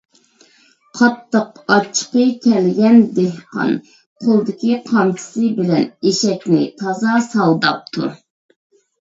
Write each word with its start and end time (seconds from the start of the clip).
قاتتىق 0.99 1.59
ئاچچىقى 1.73 2.23
كەلگەن 2.45 2.97
دېھقان 3.17 3.75
قولىدىكى 4.25 4.79
قامچىسى 4.89 5.51
بىلەن 5.61 5.87
ئېشەكنى 5.91 6.65
تازا 6.83 7.15
ساۋىداپتۇ. 7.29 8.11